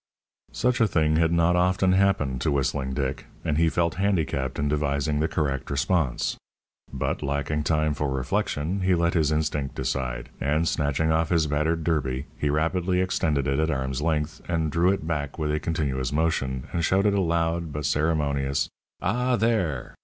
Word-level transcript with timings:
Such 0.51 0.81
a 0.81 0.87
thing 0.87 1.17
had 1.17 1.31
not 1.31 1.55
often 1.55 1.91
happened 1.91 2.41
to 2.41 2.51
Whistling 2.51 2.95
Dick, 2.95 3.27
and 3.45 3.59
he 3.59 3.69
felt 3.69 3.93
handicapped 4.01 4.57
in 4.57 4.67
devising 4.67 5.19
the 5.19 5.27
correct 5.27 5.69
response. 5.69 6.37
But 6.91 7.21
lacking 7.21 7.65
time 7.65 7.93
for 7.93 8.09
reflection, 8.09 8.79
he 8.81 8.95
let 8.95 9.13
his 9.13 9.31
instinct 9.31 9.75
decide, 9.75 10.29
and 10.41 10.67
snatching 10.67 11.11
off 11.11 11.29
his 11.29 11.45
battered 11.45 11.83
derby, 11.83 12.25
he 12.39 12.49
rapidly 12.49 12.99
extended 12.99 13.45
it 13.45 13.59
at 13.59 13.69
arm's 13.69 14.01
length, 14.01 14.41
and 14.47 14.71
drew 14.71 14.89
it 14.91 15.05
back 15.05 15.37
with 15.37 15.53
a 15.53 15.59
continuous 15.59 16.11
motion, 16.11 16.63
and 16.73 16.83
shouted 16.83 17.13
a 17.13 17.21
loud, 17.21 17.71
but 17.71 17.85
ceremonious, 17.85 18.69
"Ah, 19.03 19.35
there!" 19.35 19.93